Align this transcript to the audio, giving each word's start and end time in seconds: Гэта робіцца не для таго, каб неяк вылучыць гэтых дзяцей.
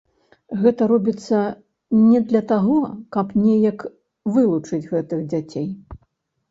Гэта 0.61 0.87
робіцца 0.91 1.41
не 2.07 2.23
для 2.31 2.41
таго, 2.53 2.79
каб 3.17 3.27
неяк 3.45 3.79
вылучыць 4.35 4.85
гэтых 4.97 5.19
дзяцей. 5.31 5.71